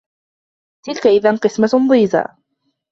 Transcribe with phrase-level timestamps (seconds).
[0.85, 2.23] تِلكَ إِذًا قِسمَةٌ ضيزى